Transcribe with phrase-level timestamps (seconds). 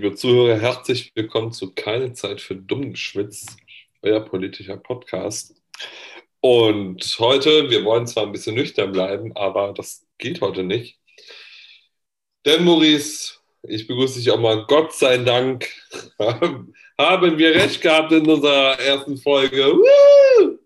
[0.00, 3.56] Liebe Zuhörer, herzlich willkommen zu Keine Zeit für Dummgeschwitz,
[4.00, 5.60] euer politischer Podcast.
[6.40, 11.00] Und heute, wir wollen zwar ein bisschen nüchtern bleiben, aber das geht heute nicht.
[12.46, 15.68] Denn Maurice, ich begrüße dich auch mal, Gott sei Dank,
[16.20, 19.64] haben wir recht gehabt in unserer ersten Folge.
[19.64, 20.58] Woo!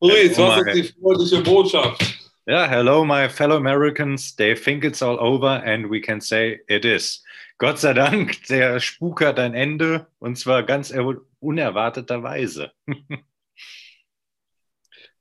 [0.00, 2.25] Maurice, was ist die freundliche Botschaft?
[2.48, 4.36] Yeah, hello, my fellow Americans.
[4.36, 7.24] They think it's all over and we can say it is.
[7.58, 10.92] Gott sei Dank, der Spuk hat ein Ende und zwar ganz
[11.40, 12.70] unerwarteterweise.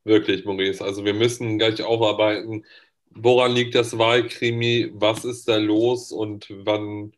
[0.04, 0.84] Wirklich, Maurice.
[0.84, 2.64] Also wir müssen gleich aufarbeiten,
[3.10, 7.16] woran liegt das Wahlkrimi, was ist da los und wann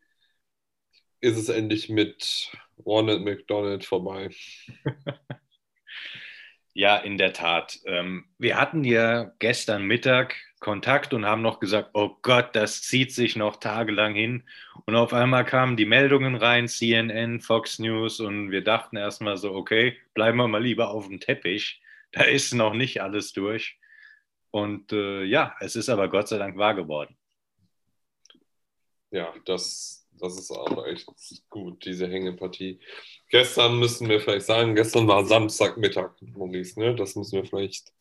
[1.20, 2.50] ist es endlich mit
[2.86, 4.30] Ronald McDonald vorbei?
[6.78, 7.80] Ja, in der Tat.
[7.86, 13.12] Ähm, wir hatten ja gestern Mittag Kontakt und haben noch gesagt, oh Gott, das zieht
[13.12, 14.44] sich noch tagelang hin.
[14.86, 19.56] Und auf einmal kamen die Meldungen rein, CNN, Fox News, und wir dachten erstmal so,
[19.56, 21.82] okay, bleiben wir mal lieber auf dem Teppich.
[22.12, 23.80] Da ist noch nicht alles durch.
[24.52, 27.18] Und äh, ja, es ist aber Gott sei Dank wahr geworden.
[29.10, 31.08] Ja, das, das ist auch echt
[31.50, 32.80] gut, diese Hängepartie
[33.30, 36.96] gestern müssen wir vielleicht sagen, gestern war Samstagmittag, Maurice, ne?
[36.96, 37.94] Das müssen wir vielleicht.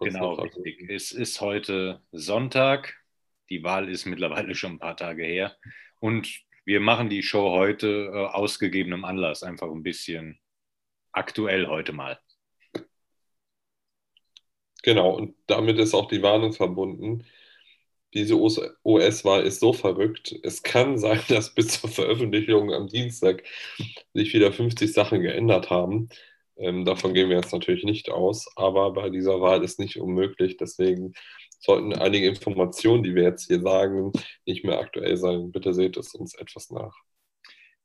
[0.00, 0.90] Genau, richtig.
[0.90, 2.94] Es ist heute Sonntag.
[3.50, 5.56] Die Wahl ist mittlerweile schon ein paar Tage her.
[6.00, 10.40] Und wir machen die Show heute äh, aus gegebenem Anlass, einfach ein bisschen
[11.12, 12.18] aktuell heute mal.
[14.82, 17.24] Genau, und damit ist auch die Warnung verbunden
[18.14, 20.34] diese OS-Wahl ist so verrückt.
[20.42, 23.44] Es kann sein, dass bis zur Veröffentlichung am Dienstag
[24.14, 26.08] sich wieder 50 Sachen geändert haben.
[26.56, 30.56] Ähm, davon gehen wir jetzt natürlich nicht aus, aber bei dieser Wahl ist nicht unmöglich.
[30.58, 31.14] Deswegen
[31.58, 34.12] sollten einige Informationen, die wir jetzt hier sagen,
[34.44, 35.52] nicht mehr aktuell sein.
[35.52, 36.94] Bitte seht es uns etwas nach.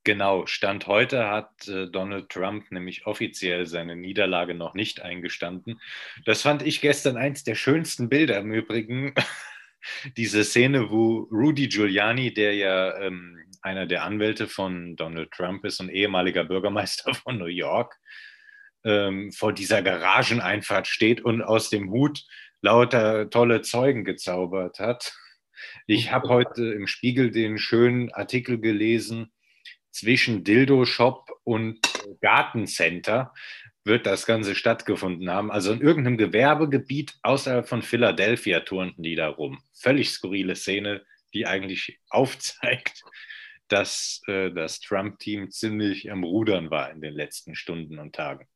[0.04, 5.80] Genau, Stand heute hat äh, Donald Trump nämlich offiziell seine Niederlage noch nicht eingestanden.
[6.24, 9.14] Das fand ich gestern eins der schönsten Bilder im Übrigen
[10.16, 15.80] diese Szene, wo Rudy Giuliani, der ja ähm, einer der Anwälte von Donald Trump ist
[15.80, 17.96] und ehemaliger Bürgermeister von New York,
[18.84, 22.24] ähm, vor dieser Garageneinfahrt steht und aus dem Hut
[22.60, 25.14] lauter tolle Zeugen gezaubert hat.
[25.86, 29.32] Ich habe heute im Spiegel den schönen Artikel gelesen
[29.90, 31.80] zwischen Dildo Shop und
[32.20, 33.32] Gartencenter
[33.84, 35.50] wird das Ganze stattgefunden haben.
[35.50, 39.62] Also in irgendeinem Gewerbegebiet außerhalb von Philadelphia turnten die da rum.
[39.72, 43.02] Völlig skurrile Szene, die eigentlich aufzeigt,
[43.68, 48.46] dass äh, das Trump-Team ziemlich am Rudern war in den letzten Stunden und Tagen.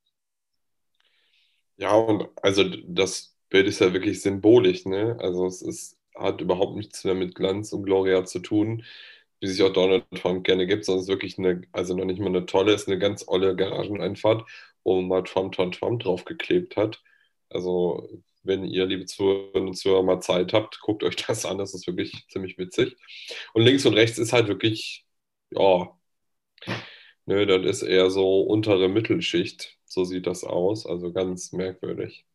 [1.76, 5.16] Ja, und also das Bild ist ja wirklich symbolisch, ne?
[5.20, 8.84] Also es ist, hat überhaupt nichts mehr mit Glanz und Gloria zu tun,
[9.40, 12.20] wie sich auch Donald Trump gerne gibt, sondern es ist wirklich eine, also noch nicht
[12.20, 14.48] mal eine tolle, ist eine ganz olle Garageneinfahrt
[14.84, 17.02] man mal Trump, Trump, Trump draufgeklebt hat.
[17.50, 18.08] Also,
[18.42, 21.58] wenn ihr, liebe Zuhörerinnen und Zuhörer, mal Zeit habt, guckt euch das an.
[21.58, 22.96] Das ist wirklich ziemlich witzig.
[23.54, 25.04] Und links und rechts ist halt wirklich,
[25.50, 25.96] ja,
[27.26, 29.78] ne, das ist eher so untere Mittelschicht.
[29.84, 30.86] So sieht das aus.
[30.86, 32.26] Also ganz merkwürdig.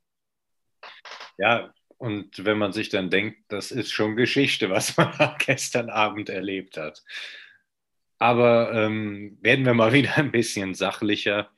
[1.38, 5.12] Ja, und wenn man sich dann denkt, das ist schon Geschichte, was man
[5.46, 7.04] gestern Abend erlebt hat.
[8.20, 11.50] Aber ähm, werden wir mal wieder ein bisschen sachlicher.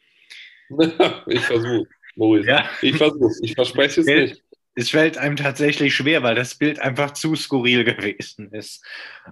[1.27, 2.47] ich versuche, Maurice.
[2.47, 2.69] Ja.
[2.81, 4.43] Ich versuche Ich verspreche es nicht.
[4.75, 8.85] Es fällt einem tatsächlich schwer, weil das Bild einfach zu skurril gewesen ist.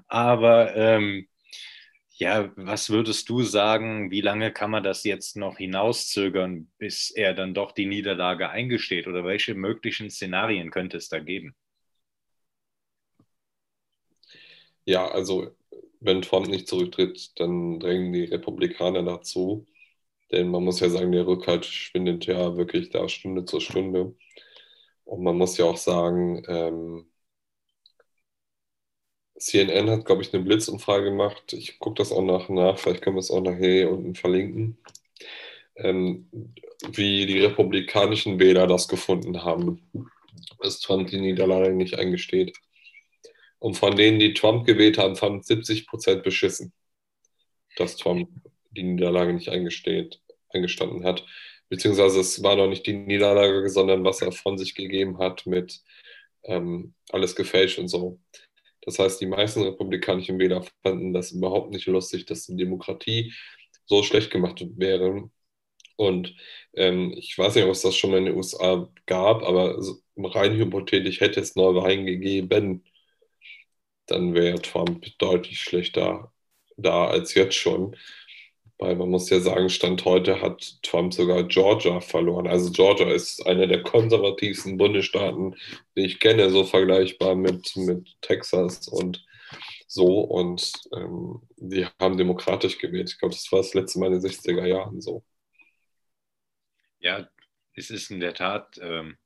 [0.08, 1.28] Aber ähm,
[2.20, 7.34] ja, was würdest du sagen, wie lange kann man das jetzt noch hinauszögern, bis er
[7.34, 9.08] dann doch die Niederlage eingesteht?
[9.08, 11.56] Oder welche möglichen Szenarien könnte es da geben?
[14.86, 15.56] Ja, also
[16.00, 19.68] wenn Trump nicht zurücktritt, dann drängen die Republikaner dazu.
[20.31, 24.15] Denn man muss ja sagen, der Rückhalt schwindet ja wirklich da Stunde zur Stunde.
[25.06, 27.07] Und man muss ja auch sagen, ähm,
[29.39, 31.53] CNN hat, glaube ich, eine Blitzumfrage gemacht.
[31.53, 34.77] Ich gucke das auch nach, nach, vielleicht können wir es auch nachher hier unten verlinken,
[35.75, 36.29] ähm,
[36.91, 39.81] wie die republikanischen Wähler das gefunden haben,
[40.59, 42.57] dass Trump die Niederlage nicht eingesteht.
[43.59, 46.74] Und von denen, die Trump gewählt haben, fanden 70 Prozent beschissen,
[47.77, 48.29] dass Trump
[48.77, 51.25] die Niederlage nicht eingesteht, eingestanden hat.
[51.69, 55.81] Beziehungsweise es war noch nicht die Niederlage, sondern was er von sich gegeben hat mit
[56.44, 58.19] ähm, alles gefälscht und so.
[58.81, 63.33] Das heißt, die meisten republikanischen Wähler fanden das überhaupt nicht lustig, dass die Demokratie
[63.85, 65.29] so schlecht gemacht wäre.
[65.97, 66.35] Und
[66.74, 69.77] ähm, ich weiß nicht, ob es das schon mal in den USA gab, aber
[70.18, 72.83] rein hypothetisch hätte es Neuwahlen gegeben,
[74.07, 76.31] dann wäre Trump deutlich schlechter
[76.77, 77.95] da als jetzt schon.
[78.79, 82.47] Weil man muss ja sagen, Stand heute hat Trump sogar Georgia verloren.
[82.47, 85.56] Also Georgia ist einer der konservativsten Bundesstaaten,
[85.95, 89.25] die ich kenne, so vergleichbar mit, mit Texas und
[89.88, 90.19] so.
[90.19, 93.09] Und ähm, die haben demokratisch gewählt.
[93.09, 95.24] Ich glaube, das war das letzte Mal in den 60er Jahren so.
[97.00, 97.27] Ja,
[97.74, 99.18] es ist in der Tat, ähm,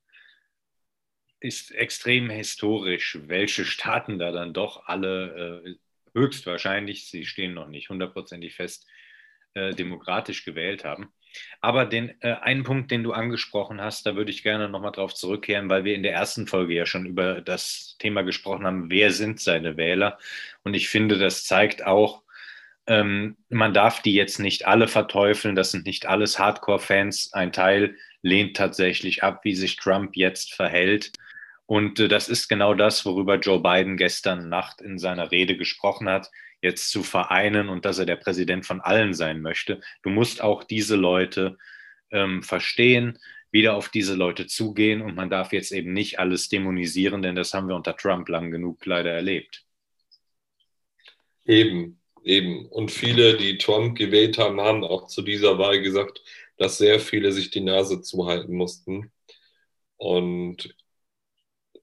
[1.42, 5.76] ist extrem historisch, welche Staaten da dann doch alle äh,
[6.14, 8.88] höchstwahrscheinlich, sie stehen noch nicht hundertprozentig fest,
[9.54, 11.12] äh, demokratisch gewählt haben.
[11.62, 15.14] Aber den äh, einen Punkt, den du angesprochen hast, da würde ich gerne nochmal drauf
[15.14, 19.12] zurückkehren, weil wir in der ersten Folge ja schon über das Thema gesprochen haben, wer
[19.12, 20.18] sind seine Wähler?
[20.64, 22.24] Und ich finde, das zeigt auch,
[22.88, 27.34] ähm, man darf die jetzt nicht alle verteufeln, das sind nicht alles Hardcore-Fans.
[27.34, 31.12] Ein Teil lehnt tatsächlich ab, wie sich Trump jetzt verhält.
[31.66, 36.10] Und äh, das ist genau das, worüber Joe Biden gestern Nacht in seiner Rede gesprochen
[36.10, 36.30] hat
[36.62, 39.82] jetzt zu vereinen und dass er der Präsident von allen sein möchte.
[40.04, 41.58] Du musst auch diese Leute
[42.12, 43.18] ähm, verstehen,
[43.52, 47.54] wieder auf diese Leute zugehen und man darf jetzt eben nicht alles dämonisieren, denn das
[47.54, 49.66] haben wir unter Trump lang genug leider erlebt.
[51.46, 52.68] Eben, eben.
[52.68, 56.22] Und viele, die Trump gewählt haben, haben auch zu dieser Wahl gesagt,
[56.58, 59.12] dass sehr viele sich die Nase zuhalten mussten.
[59.98, 60.76] Und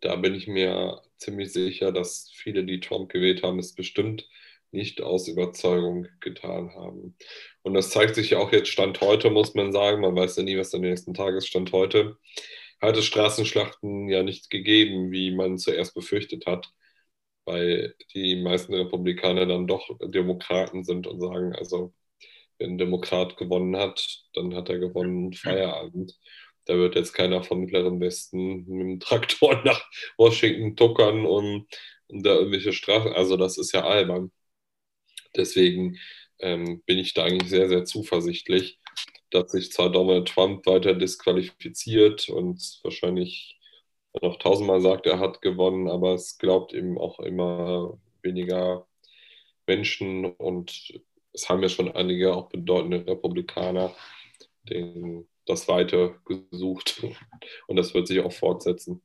[0.00, 4.28] da bin ich mir ziemlich sicher, dass viele, die Trump gewählt haben, es bestimmt
[4.70, 7.16] nicht aus Überzeugung getan haben.
[7.62, 10.00] Und das zeigt sich ja auch jetzt Stand heute, muss man sagen.
[10.02, 11.48] Man weiß ja nie, was den nächsten Tagen ist.
[11.48, 12.16] Stand heute
[12.80, 16.70] hat es Straßenschlachten ja nicht gegeben, wie man zuerst befürchtet hat,
[17.44, 21.94] weil die meisten Republikaner dann doch Demokraten sind und sagen, also
[22.58, 26.18] wenn ein Demokrat gewonnen hat, dann hat er gewonnen Feierabend.
[26.66, 29.84] Da wird jetzt keiner vom Mittleren Westen mit dem Traktor nach
[30.18, 31.66] Washington tuckern und,
[32.08, 33.12] und da irgendwelche Straßen.
[33.12, 34.32] Also das ist ja albern.
[35.36, 35.98] Deswegen
[36.40, 38.78] ähm, bin ich da eigentlich sehr, sehr zuversichtlich,
[39.30, 43.58] dass sich zwar Donald Trump weiter disqualifiziert und wahrscheinlich
[44.22, 48.86] noch tausendmal sagt, er hat gewonnen, aber es glaubt eben auch immer weniger
[49.66, 51.00] Menschen und
[51.32, 53.94] es haben ja schon einige auch bedeutende Republikaner
[54.62, 57.02] den, das Weite gesucht
[57.66, 59.02] und das wird sich auch fortsetzen.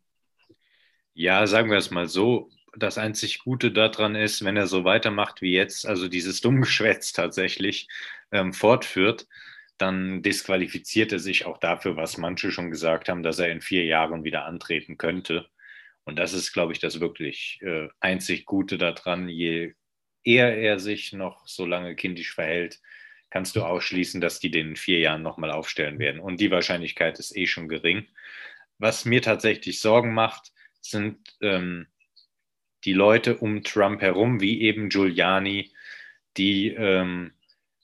[1.13, 5.41] Ja, sagen wir es mal so, das einzig Gute daran ist, wenn er so weitermacht
[5.41, 7.87] wie jetzt, also dieses Dummgeschwätz tatsächlich
[8.31, 9.27] ähm, fortführt,
[9.77, 13.85] dann disqualifiziert er sich auch dafür, was manche schon gesagt haben, dass er in vier
[13.85, 15.47] Jahren wieder antreten könnte.
[16.03, 19.29] Und das ist, glaube ich, das wirklich äh, einzig Gute daran.
[19.29, 19.73] Je
[20.23, 22.79] eher er sich noch so lange kindisch verhält,
[23.29, 26.21] kannst du ausschließen, dass die den in vier Jahren nochmal aufstellen werden.
[26.21, 28.07] Und die Wahrscheinlichkeit ist eh schon gering.
[28.77, 31.87] Was mir tatsächlich Sorgen macht, sind ähm,
[32.85, 35.71] die Leute um Trump herum, wie eben Giuliani,
[36.37, 37.33] die ähm,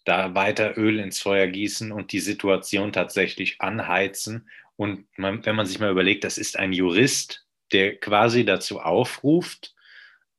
[0.05, 4.49] da weiter Öl ins Feuer gießen und die Situation tatsächlich anheizen.
[4.75, 9.75] Und man, wenn man sich mal überlegt, das ist ein Jurist, der quasi dazu aufruft,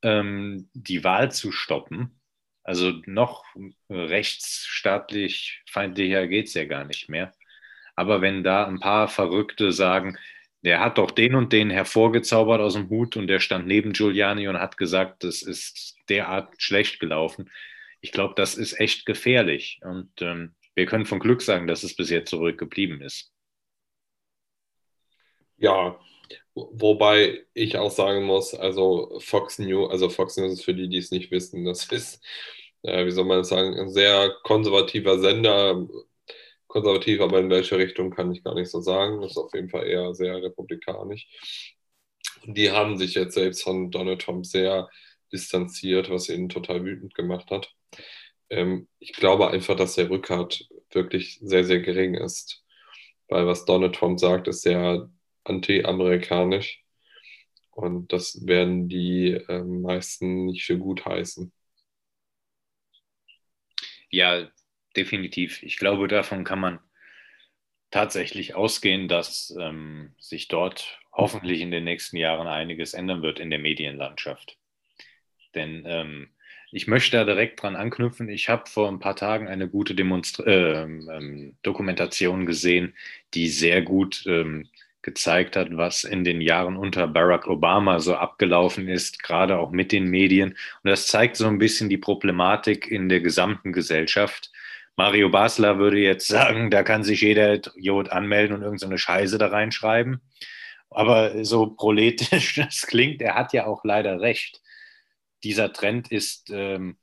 [0.03, 2.21] ähm, die Wahl zu stoppen.
[2.63, 3.45] Also noch
[3.89, 7.33] rechtsstaatlich feindlicher geht es ja gar nicht mehr.
[7.97, 10.19] Aber wenn da ein paar Verrückte sagen,
[10.63, 14.49] der hat doch den und den hervorgezaubert aus dem Hut und der stand neben Giuliani
[14.49, 17.51] und hat gesagt, das ist derart schlecht gelaufen.
[18.01, 19.81] Ich glaube, das ist echt gefährlich.
[19.83, 23.33] Und ähm, wir können von Glück sagen, dass es bis jetzt zurückgeblieben ist.
[25.57, 25.99] Ja,
[26.55, 30.99] wobei ich auch sagen muss, also Fox News, also Fox News ist für die, die
[30.99, 32.25] es nicht wissen, das ist,
[32.83, 35.87] äh, wie soll man sagen, ein sehr konservativer Sender,
[36.71, 39.21] konservativ, aber in welche Richtung kann ich gar nicht so sagen.
[39.21, 41.27] Das ist auf jeden Fall eher sehr republikanisch.
[42.47, 44.89] Und die haben sich jetzt selbst von Donald Trump sehr
[45.33, 47.75] distanziert, was ihn total wütend gemacht hat.
[48.51, 52.65] Ähm, ich glaube einfach, dass der Rückhalt wirklich sehr, sehr gering ist.
[53.29, 55.11] Weil was Donald Trump sagt, ist sehr
[55.45, 56.85] anti-amerikanisch.
[57.71, 61.53] Und das werden die äh, meisten nicht für gut heißen.
[64.11, 64.51] Ja,
[64.97, 65.63] definitiv.
[65.63, 66.79] Ich glaube, davon kann man
[67.91, 73.51] tatsächlich ausgehen, dass ähm, sich dort hoffentlich in den nächsten Jahren einiges ändern wird in
[73.51, 74.57] der Medienlandschaft.
[75.55, 76.31] Denn ähm,
[76.73, 78.29] ich möchte da direkt dran anknüpfen.
[78.29, 82.95] Ich habe vor ein paar Tagen eine gute Demonstra äh, ähm, Dokumentation gesehen,
[83.35, 84.69] die sehr gut ähm,
[85.03, 89.93] gezeigt hat, was in den Jahren unter Barack Obama so abgelaufen ist, gerade auch mit
[89.93, 90.51] den Medien.
[90.51, 94.53] Und das zeigt so ein bisschen die Problematik in der gesamten Gesellschaft
[94.97, 99.39] Mario Basler würde jetzt sagen, da kann sich jeder Idiot anmelden und irgendeine so Scheiße
[99.39, 100.21] da reinschreiben.
[100.91, 104.61] Aber so proletisch das klingt, er hat ja auch leider recht.
[105.43, 106.99] dieser Trend ist ähm,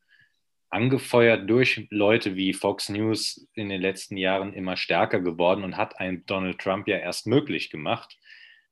[0.70, 6.00] angefeuert durch Leute wie Fox News in den letzten Jahren immer stärker geworden und hat
[6.00, 8.18] ein Donald Trump ja erst möglich gemacht,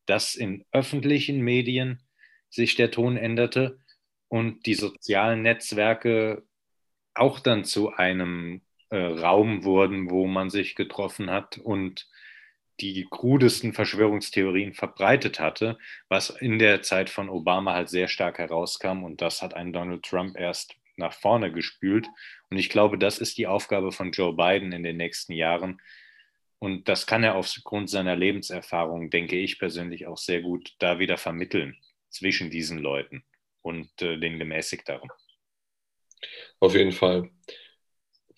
[0.06, 2.04] dass in öffentlichen Medien
[2.50, 3.80] sich der Ton änderte
[4.28, 6.44] und die sozialen Netzwerke
[7.14, 12.08] auch dann zu einem äh, Raum wurden, wo man sich getroffen hat und
[12.82, 15.78] die krudesten Verschwörungstheorien verbreitet hatte,
[16.10, 20.04] was in der Zeit von Obama halt sehr stark herauskam und das hat einen Donald
[20.04, 22.08] Trump erst nach vorne gespült.
[22.50, 25.82] Und ich glaube, das ist die Aufgabe von Joe Biden in den nächsten Jahren.
[26.60, 31.18] Und das kann er aufgrund seiner Lebenserfahrung, denke ich persönlich, auch sehr gut da wieder
[31.18, 31.78] vermitteln
[32.10, 33.24] zwischen diesen Leuten
[33.62, 35.10] und äh, den Gemäßigteren.
[36.60, 37.30] Auf jeden Fall.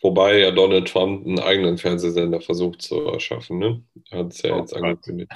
[0.01, 3.84] Wobei ja Donald Trump einen eigenen Fernsehsender versucht zu erschaffen, ne?
[4.12, 5.32] Hat es ja oh, jetzt angekündigt.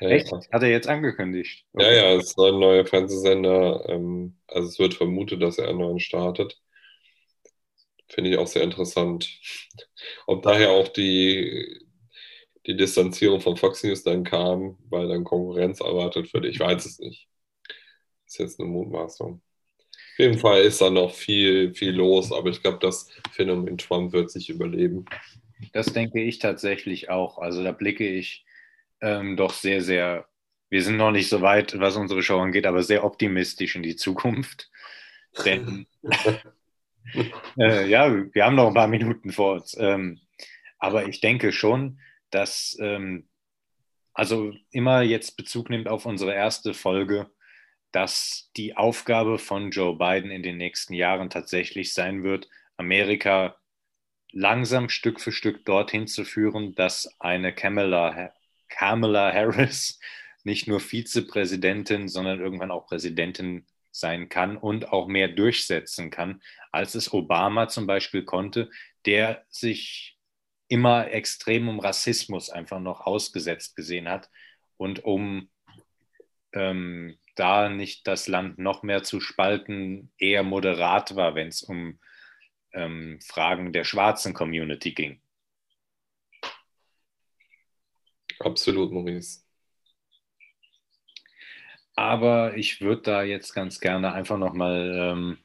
[0.00, 0.30] Echt?
[0.30, 0.40] Ja.
[0.52, 1.64] Hat er jetzt angekündigt?
[1.72, 1.84] Okay.
[1.84, 3.88] Ja, ja, es ist ein neuer Fernsehsender.
[3.88, 6.60] Ähm, also es wird vermutet, dass er einen neuen startet.
[8.08, 9.28] Finde ich auch sehr interessant.
[10.26, 11.80] Ob daher auch die,
[12.66, 16.98] die Distanzierung von Fox News dann kam, weil dann Konkurrenz erwartet wird, ich weiß es
[16.98, 17.28] nicht.
[18.26, 19.42] Ist jetzt eine Mutmaßung.
[20.14, 24.12] Auf jeden Fall ist da noch viel, viel los, aber ich glaube, das Phänomen Trump
[24.12, 25.06] wird sich überleben.
[25.72, 27.38] Das denke ich tatsächlich auch.
[27.38, 28.46] Also da blicke ich
[29.00, 30.28] ähm, doch sehr, sehr,
[30.70, 33.96] wir sind noch nicht so weit, was unsere Show angeht, aber sehr optimistisch in die
[33.96, 34.70] Zukunft.
[35.44, 35.88] Denn
[37.58, 39.76] äh, ja, wir haben noch ein paar Minuten vor uns.
[39.80, 40.20] Ähm,
[40.78, 41.98] aber ich denke schon,
[42.30, 43.28] dass, ähm,
[44.12, 47.32] also immer jetzt Bezug nimmt auf unsere erste Folge,
[47.94, 53.56] dass die Aufgabe von Joe Biden in den nächsten Jahren tatsächlich sein wird, Amerika
[54.32, 58.34] langsam Stück für Stück dorthin zu führen, dass eine Kamala,
[58.68, 60.00] Kamala Harris
[60.42, 66.96] nicht nur Vizepräsidentin, sondern irgendwann auch Präsidentin sein kann und auch mehr durchsetzen kann, als
[66.96, 68.70] es Obama zum Beispiel konnte,
[69.06, 70.18] der sich
[70.66, 74.30] immer extrem um Rassismus einfach noch ausgesetzt gesehen hat
[74.76, 75.48] und um
[76.52, 81.98] ähm, da nicht das Land noch mehr zu spalten, eher moderat war, wenn es um
[82.72, 85.20] ähm, Fragen der schwarzen Community ging.
[88.40, 89.42] Absolut, Maurice.
[91.96, 95.38] Aber ich würde da jetzt ganz gerne einfach nochmal ähm,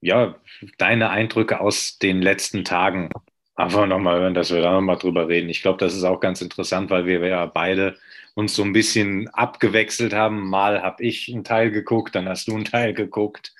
[0.00, 0.36] ja,
[0.78, 3.10] deine Eindrücke aus den letzten Tagen
[3.54, 5.50] einfach nochmal hören, dass wir da nochmal drüber reden.
[5.50, 7.98] Ich glaube, das ist auch ganz interessant, weil wir ja beide
[8.40, 10.48] uns so ein bisschen abgewechselt haben.
[10.50, 13.54] Mal habe ich einen Teil geguckt, dann hast du einen Teil geguckt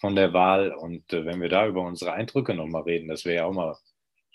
[0.00, 0.72] von der Wahl.
[0.72, 3.76] Und äh, wenn wir da über unsere Eindrücke nochmal reden, das wäre ja auch mal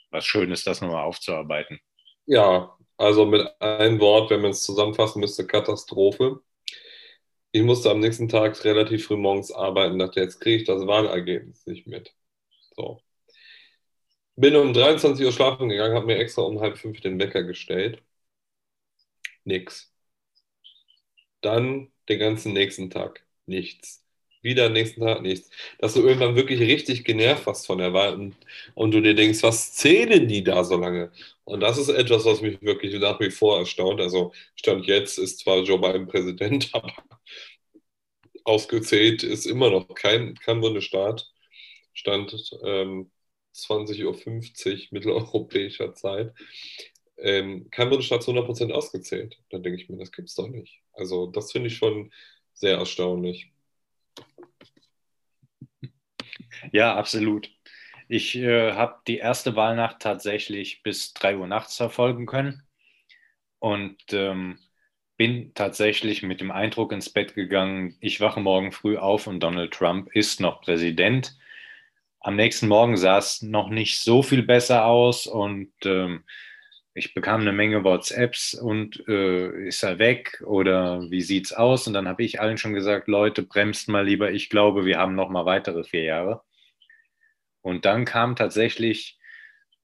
[0.09, 1.79] was Schönes, das nochmal aufzuarbeiten.
[2.25, 6.41] Ja, also mit einem Wort, wenn man es zusammenfassen müsste, Katastrophe.
[7.53, 11.65] Ich musste am nächsten Tag relativ früh morgens arbeiten, dachte, jetzt kriege ich das Wahlergebnis
[11.65, 12.13] nicht mit.
[12.75, 13.01] So.
[14.35, 18.01] Bin um 23 Uhr schlafen gegangen, habe mir extra um halb fünf den Wecker gestellt
[19.45, 19.90] nix.
[21.41, 24.03] Dann den ganzen nächsten Tag nichts.
[24.41, 25.49] Wieder nächsten Tag nichts.
[25.79, 28.35] Dass du irgendwann wirklich richtig genervt warst von der Wahl und,
[28.75, 31.11] und du dir denkst, was zählen die da so lange?
[31.43, 34.01] Und das ist etwas, was mich wirklich nach wie vor erstaunt.
[34.01, 36.93] Also Stand jetzt ist zwar Joe Biden Präsident, aber
[38.43, 41.31] ausgezählt ist immer noch kein, kein Bundesstaat.
[41.93, 42.33] Stand
[42.63, 43.11] ähm,
[43.53, 46.33] 20.50 Uhr mitteleuropäischer Zeit
[47.17, 49.39] ähm, kein Bundesstaat zu 100% ausgezählt.
[49.51, 50.80] Dann denke ich mir, das gibt es doch nicht.
[50.93, 52.11] Also das finde ich schon
[52.53, 53.51] sehr erstaunlich.
[56.71, 57.49] Ja, absolut.
[58.07, 62.63] Ich äh, habe die erste Wahlnacht tatsächlich bis 3 Uhr nachts verfolgen können
[63.59, 64.59] und ähm,
[65.17, 69.73] bin tatsächlich mit dem Eindruck ins Bett gegangen, ich wache morgen früh auf und Donald
[69.73, 71.37] Trump ist noch Präsident.
[72.19, 76.23] Am nächsten Morgen sah es noch nicht so viel besser aus und ähm,
[76.93, 81.87] ich bekam eine Menge WhatsApps und äh, ist er weg oder wie sieht's aus?
[81.87, 85.15] Und dann habe ich allen schon gesagt, Leute, bremst mal lieber, ich glaube, wir haben
[85.15, 86.41] noch mal weitere vier Jahre.
[87.61, 89.19] Und dann kam tatsächlich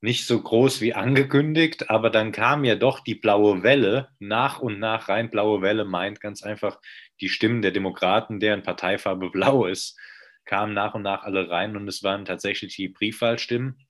[0.02, 4.80] nicht so groß wie angekündigt, aber dann kam ja doch die blaue Welle nach und
[4.80, 5.30] nach rein.
[5.32, 6.80] Blaue Welle meint ganz einfach
[7.22, 9.98] die Stimmen der Demokraten, deren Parteifarbe blau ist,
[10.46, 13.87] kamen nach und nach alle rein und es waren tatsächlich die Briefwahlstimmen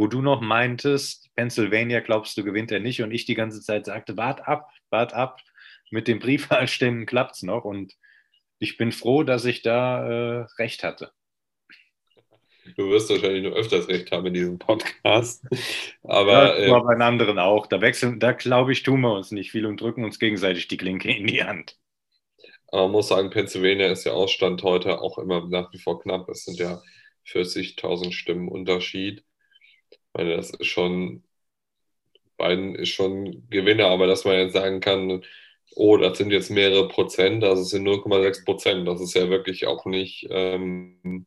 [0.00, 3.84] wo du noch meintest, Pennsylvania glaubst du gewinnt er nicht und ich die ganze Zeit
[3.84, 5.42] sagte, wart ab, wart ab,
[5.90, 7.92] mit den Briefwahlstimmen klappt es noch und
[8.58, 11.12] ich bin froh, dass ich da äh, recht hatte.
[12.76, 15.44] Du wirst wahrscheinlich nur öfters recht haben in diesem Podcast.
[16.02, 17.66] Aber, ja, äh, bei den anderen auch.
[17.66, 20.78] Da wechseln, da glaube ich, tun wir uns nicht viel und drücken uns gegenseitig die
[20.78, 21.76] Klinke in die Hand.
[22.68, 26.26] Aber man muss sagen, Pennsylvania ist ja Ausstand heute auch immer nach wie vor knapp.
[26.30, 26.80] Es sind ja
[27.26, 29.24] 40.000 Stimmen Unterschied.
[30.14, 31.24] Meine, das ist schon,
[32.36, 35.22] Biden ist schon Gewinner, aber dass man jetzt sagen kann,
[35.76, 39.66] oh, das sind jetzt mehrere Prozent, also es sind 0,6 Prozent, das ist ja wirklich
[39.66, 41.26] auch nicht ähm,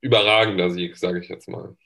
[0.00, 1.76] überragender Sieg, sage ich jetzt mal.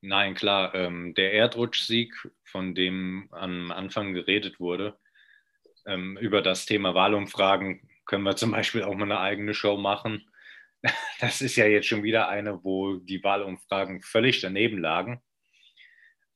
[0.00, 2.12] Nein, klar, ähm, der Erdrutschsieg,
[2.44, 4.98] von dem am Anfang geredet wurde,
[5.86, 10.28] ähm, über das Thema Wahlumfragen können wir zum Beispiel auch mal eine eigene Show machen.
[11.20, 15.22] Das ist ja jetzt schon wieder eine, wo die Wahlumfragen völlig daneben lagen.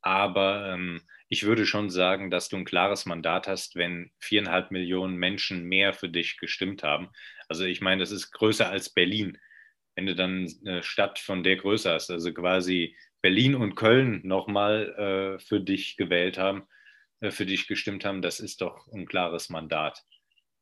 [0.09, 5.17] Aber ähm, ich würde schon sagen, dass du ein klares Mandat hast, wenn viereinhalb Millionen
[5.17, 7.11] Menschen mehr für dich gestimmt haben.
[7.47, 9.37] Also ich meine, das ist größer als Berlin.
[9.97, 14.95] Wenn du dann eine Stadt von der Größe hast, also quasi Berlin und Köln nochmal
[15.37, 16.67] äh, für dich gewählt haben,
[17.21, 20.03] äh, für dich gestimmt haben, das ist doch ein klares Mandat.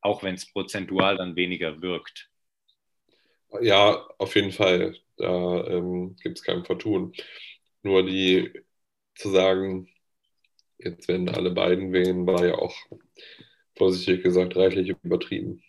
[0.00, 2.30] Auch wenn es prozentual dann weniger wirkt.
[3.60, 4.96] Ja, auf jeden Fall.
[5.18, 7.12] Da ähm, gibt es kein Vertun.
[7.84, 8.65] Nur die
[9.16, 9.88] zu sagen,
[10.78, 12.74] jetzt werden alle beiden wählen, war ja auch
[13.76, 15.62] vorsichtig gesagt reichlich übertrieben.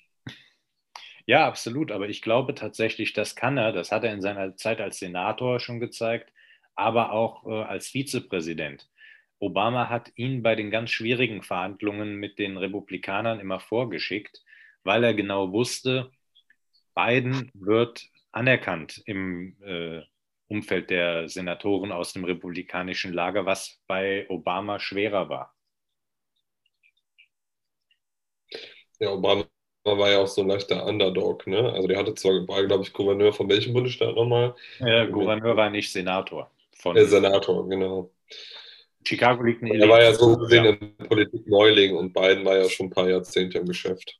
[1.25, 1.91] Ja, absolut.
[1.91, 3.73] Aber ich glaube tatsächlich, das kann er.
[3.73, 6.31] Das hat er in seiner Zeit als Senator schon gezeigt,
[6.75, 8.89] aber auch äh, als Vizepräsident.
[9.39, 14.41] Obama hat ihn bei den ganz schwierigen Verhandlungen mit den Republikanern immer vorgeschickt,
[14.83, 16.11] weil er genau wusste,
[16.95, 20.01] Biden wird anerkannt im äh,
[20.47, 25.53] Umfeld der Senatoren aus dem republikanischen Lager, was bei Obama schwerer war.
[28.99, 29.45] Ja, Obama
[29.83, 31.71] war ja auch so ein leichter Underdog, ne?
[31.71, 34.55] Also der hatte zwar, war, glaube ich, Gouverneur von welchem Bundesstaat nochmal?
[34.79, 36.51] Ja, Gouverneur war nicht Senator.
[36.77, 38.11] Von der Senator, genau.
[39.05, 39.85] Chicago liegt in Illinois.
[39.85, 40.71] Er war ja so gesehen ja.
[40.71, 44.19] in Politik Neuling und Biden war ja schon ein paar Jahrzehnte im Geschäft.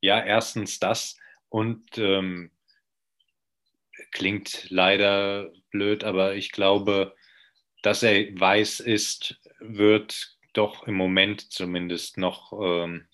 [0.00, 1.16] Ja, erstens das
[1.48, 2.50] und ähm,
[4.12, 7.14] klingt leider blöd, aber ich glaube,
[7.82, 13.06] dass er weiß ist, wird doch im Moment zumindest noch ähm,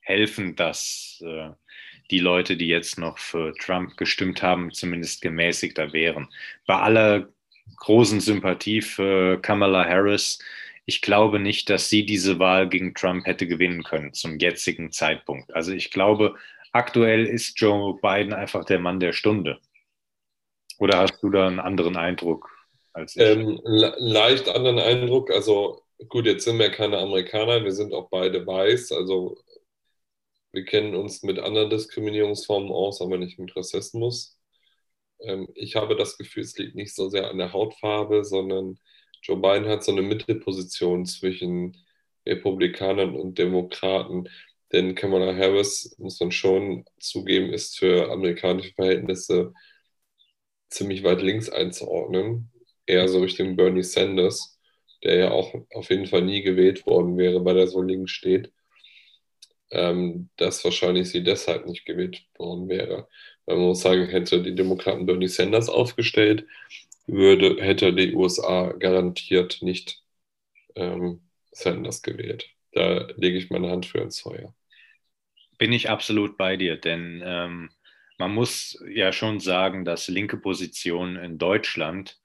[0.00, 1.50] helfen, dass äh,
[2.10, 6.28] die Leute, die jetzt noch für Trump gestimmt haben, zumindest gemäßigter wären.
[6.66, 7.28] Bei aller
[7.76, 10.38] großen Sympathie für Kamala Harris,
[10.86, 15.54] ich glaube nicht, dass sie diese Wahl gegen Trump hätte gewinnen können zum jetzigen Zeitpunkt.
[15.54, 16.36] Also ich glaube,
[16.72, 19.60] aktuell ist Joe Biden einfach der Mann der Stunde.
[20.78, 22.50] Oder hast du da einen anderen Eindruck
[22.92, 23.22] als ich?
[23.22, 25.30] Ähm, leicht anderen Eindruck.
[25.30, 28.92] Also gut, jetzt sind wir keine Amerikaner, wir sind auch beide weiß.
[28.92, 29.36] Also
[30.52, 34.38] wir kennen uns mit anderen Diskriminierungsformen aus, aber nicht mit Rassismus.
[35.20, 38.78] Ähm, ich habe das Gefühl, es liegt nicht so sehr an der Hautfarbe, sondern
[39.22, 41.76] Joe Biden hat so eine Mittelposition zwischen
[42.26, 44.28] Republikanern und Demokraten.
[44.72, 49.54] Denn Kamala Harris, muss man schon zugeben, ist für amerikanische Verhältnisse
[50.68, 52.50] ziemlich weit links einzuordnen.
[52.86, 54.58] Eher so Richtung Bernie Sanders,
[55.04, 58.52] der ja auch auf jeden Fall nie gewählt worden wäre, weil er so links steht.
[59.70, 63.06] Ähm, dass wahrscheinlich sie deshalb nicht gewählt worden wäre.
[63.44, 66.46] Weil man muss sagen, hätte die Demokraten Bernie Sanders aufgestellt,
[67.06, 70.02] würde, hätte die USA garantiert nicht
[70.74, 71.20] ähm,
[71.52, 72.48] Sanders gewählt.
[72.72, 74.54] Da lege ich meine Hand für ins Feuer.
[75.58, 77.70] Bin ich absolut bei dir, denn ähm,
[78.18, 82.18] man muss ja schon sagen, dass linke Positionen in Deutschland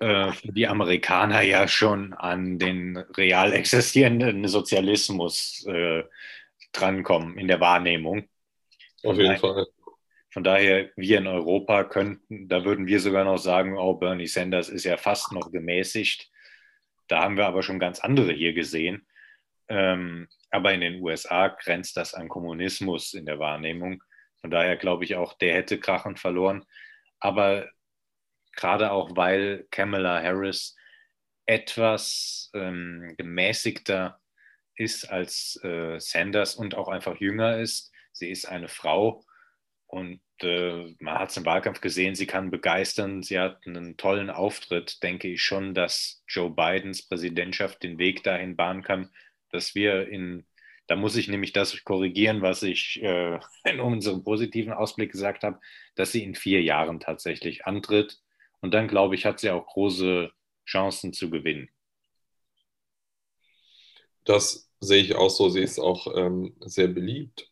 [0.00, 6.04] äh, für die Amerikaner ja schon an den real existierenden Sozialismus äh,
[6.72, 8.28] drankommen in der Wahrnehmung.
[9.02, 9.66] Auf jeden Fall.
[10.30, 14.68] Von daher, wir in Europa könnten, da würden wir sogar noch sagen, oh, Bernie Sanders
[14.68, 16.30] ist ja fast noch gemäßigt.
[17.08, 19.06] Da haben wir aber schon ganz andere hier gesehen.
[19.68, 24.02] Ähm, aber in den USA grenzt das an Kommunismus in der Wahrnehmung.
[24.40, 26.64] Von daher glaube ich auch, der hätte krachend verloren.
[27.20, 27.68] Aber
[28.52, 30.76] gerade auch, weil Kamala Harris
[31.46, 34.20] etwas ähm, gemäßigter
[34.74, 37.92] ist als äh, Sanders und auch einfach jünger ist.
[38.12, 39.24] Sie ist eine Frau
[39.86, 43.22] und äh, man hat es im Wahlkampf gesehen, sie kann begeistern.
[43.22, 45.02] Sie hat einen tollen Auftritt.
[45.02, 49.10] Denke ich schon, dass Joe Bidens Präsidentschaft den Weg dahin bahnen kann,
[49.50, 50.46] dass wir in
[50.86, 55.60] da muss ich nämlich das korrigieren, was ich äh, in unserem positiven Ausblick gesagt habe,
[55.94, 58.20] dass sie in vier Jahren tatsächlich antritt.
[58.60, 60.30] Und dann, glaube ich, hat sie auch große
[60.66, 61.68] Chancen zu gewinnen.
[64.24, 65.48] Das sehe ich auch so.
[65.48, 67.50] Sie ist auch ähm, sehr beliebt.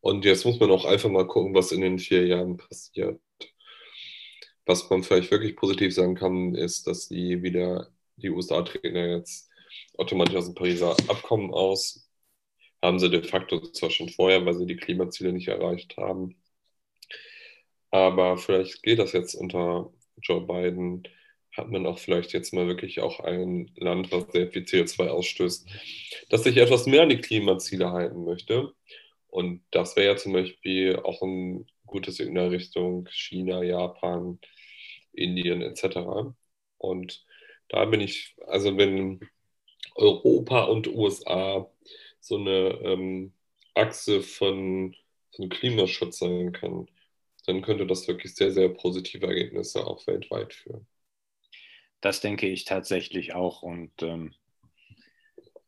[0.00, 3.20] Und jetzt muss man auch einfach mal gucken, was in den vier Jahren passiert.
[4.66, 9.48] Was man vielleicht wirklich positiv sagen kann, ist, dass die wieder, die USA treten jetzt
[9.96, 12.05] automatisch aus dem Pariser Abkommen aus
[12.86, 16.36] haben sie de facto zwar schon vorher, weil sie die Klimaziele nicht erreicht haben.
[17.90, 21.06] Aber vielleicht geht das jetzt unter Joe Biden,
[21.56, 25.68] hat man auch vielleicht jetzt mal wirklich auch ein Land, was sehr viel CO2 ausstößt,
[26.28, 28.72] das sich etwas mehr an die Klimaziele halten möchte.
[29.28, 34.38] Und das wäre ja zum Beispiel auch ein gutes in der Richtung China, Japan,
[35.12, 36.34] Indien etc.
[36.78, 37.24] Und
[37.68, 39.20] da bin ich, also wenn
[39.94, 41.70] Europa und USA
[42.26, 43.32] so eine ähm,
[43.74, 44.94] Achse von,
[45.34, 46.88] von Klimaschutz sein kann,
[47.46, 50.86] dann könnte das wirklich sehr, sehr positive Ergebnisse auch weltweit führen.
[52.00, 53.62] Das denke ich tatsächlich auch.
[53.62, 54.34] Und ähm,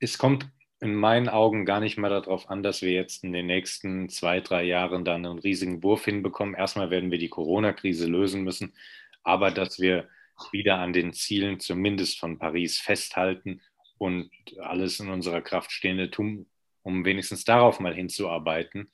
[0.01, 0.49] es kommt
[0.81, 4.40] in meinen Augen gar nicht mal darauf an, dass wir jetzt in den nächsten zwei,
[4.40, 6.55] drei Jahren dann einen riesigen Wurf hinbekommen.
[6.55, 8.75] Erstmal werden wir die Corona-Krise lösen müssen,
[9.23, 10.09] aber dass wir
[10.53, 13.61] wieder an den Zielen zumindest von Paris festhalten
[13.98, 14.30] und
[14.61, 16.46] alles in unserer Kraft Stehende tun,
[16.82, 18.90] um wenigstens darauf mal hinzuarbeiten.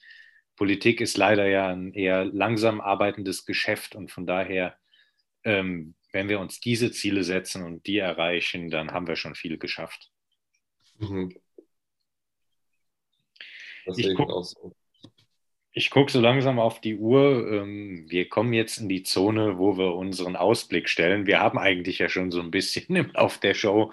[0.57, 4.77] Politik ist leider ja ein eher langsam arbeitendes Geschäft und von daher,
[5.45, 9.59] ähm, wenn wir uns diese Ziele setzen und die erreichen, dann haben wir schon viel
[9.59, 10.11] geschafft.
[10.99, 11.35] Mhm.
[13.97, 14.75] Ich gucke so.
[15.91, 17.53] guck so langsam auf die Uhr.
[17.53, 21.27] Ähm, wir kommen jetzt in die Zone, wo wir unseren Ausblick stellen.
[21.27, 23.93] Wir haben eigentlich ja schon so ein bisschen im Lauf der Show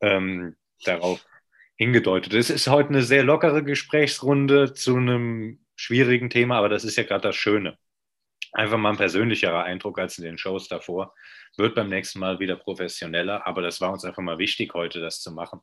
[0.00, 1.24] ähm, darauf
[1.76, 2.34] hingedeutet.
[2.34, 7.04] Es ist heute eine sehr lockere Gesprächsrunde zu einem schwierigen Thema, aber das ist ja
[7.04, 7.78] gerade das Schöne.
[8.52, 11.14] Einfach mal ein persönlicherer Eindruck als in den Shows davor.
[11.56, 15.20] Wird beim nächsten Mal wieder professioneller, aber das war uns einfach mal wichtig, heute das
[15.20, 15.60] zu machen.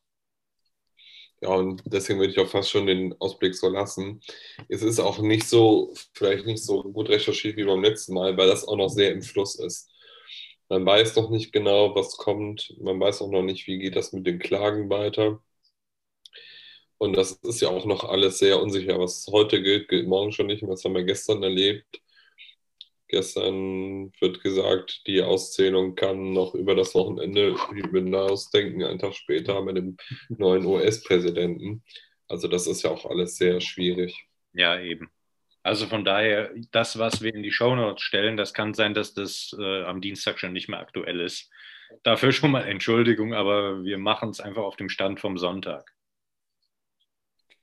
[1.41, 4.21] Ja, und deswegen würde ich auch fast schon den Ausblick so lassen.
[4.69, 8.47] Es ist auch nicht so, vielleicht nicht so gut recherchiert wie beim letzten Mal, weil
[8.47, 9.91] das auch noch sehr im Fluss ist.
[10.73, 12.73] Man weiß noch nicht genau, was kommt.
[12.81, 15.39] Man weiß auch noch nicht, wie geht das mit den Klagen weiter.
[16.97, 18.97] Und das ist ja auch noch alles sehr unsicher.
[18.97, 20.63] Was heute gilt, gilt morgen schon nicht.
[20.63, 22.01] Das haben wir gestern erlebt.
[23.07, 27.55] Gestern wird gesagt, die Auszählung kann noch über das Wochenende
[27.93, 29.97] hinausdenken, einen Tag später mit dem
[30.29, 31.83] neuen US-Präsidenten.
[32.27, 34.25] Also das ist ja auch alles sehr schwierig.
[34.53, 35.11] Ja, eben.
[35.63, 39.55] Also von daher, das, was wir in die Shownotes stellen, das kann sein, dass das
[39.57, 41.49] äh, am Dienstag schon nicht mehr aktuell ist.
[42.03, 45.91] Dafür schon mal Entschuldigung, aber wir machen es einfach auf dem Stand vom Sonntag.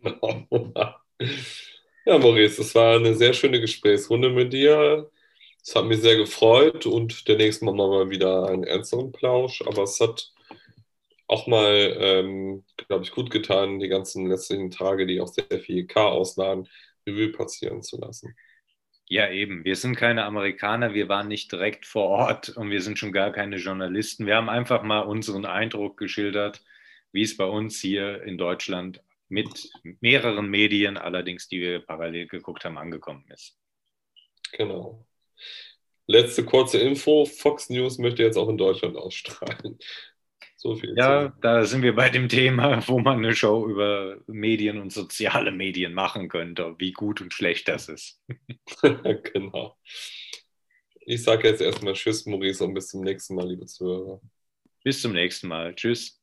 [2.07, 5.11] Ja, Maurice, das war eine sehr schöne Gesprächsrunde mit dir.
[5.63, 9.63] Es hat mich sehr gefreut und der nächste Mal machen wir wieder einen ernsteren Plausch.
[9.67, 10.33] Aber es hat
[11.27, 15.87] auch mal, ähm, glaube ich, gut getan, die ganzen letzten Tage, die auch sehr viel
[15.87, 16.67] Chaos waren,
[17.07, 18.37] Revue passieren zu lassen.
[19.07, 19.65] Ja, eben.
[19.65, 23.33] Wir sind keine Amerikaner, wir waren nicht direkt vor Ort und wir sind schon gar
[23.33, 24.27] keine Journalisten.
[24.27, 26.63] Wir haben einfach mal unseren Eindruck geschildert,
[27.11, 32.65] wie es bei uns hier in Deutschland mit mehreren Medien, allerdings die wir parallel geguckt
[32.65, 33.59] haben, angekommen ist.
[34.53, 35.07] Genau.
[36.07, 39.79] Letzte kurze Info: Fox News möchte jetzt auch in Deutschland ausstrahlen.
[40.61, 40.95] So viel.
[40.95, 41.41] Ja, zu.
[41.41, 45.95] da sind wir bei dem Thema, wo man eine Show über Medien und soziale Medien
[45.95, 48.23] machen könnte, wie gut und schlecht das ist.
[49.33, 49.79] genau.
[51.01, 54.21] Ich sage jetzt erstmal Tschüss, Maurice, und bis zum nächsten Mal, liebe Zuhörer.
[54.85, 55.75] Bis zum nächsten Mal.
[55.75, 56.20] Tschüss.